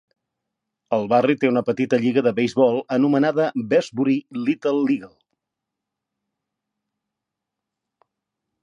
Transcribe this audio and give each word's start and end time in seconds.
El 0.95 1.03
barri 1.11 1.35
té 1.43 1.51
una 1.51 1.61
petit 1.67 1.93
lliga 2.05 2.23
de 2.27 2.33
beisbol 2.41 2.81
anomenada 2.97 3.47
"Westbury 3.61 4.17
Little 4.49 4.75
League". 4.79 5.13